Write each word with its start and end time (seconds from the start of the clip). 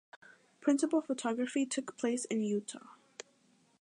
Principal 0.61 0.99
photography 0.99 1.63
took 1.63 1.95
place 1.95 2.25
in 2.25 2.41
Utah. 2.41 2.95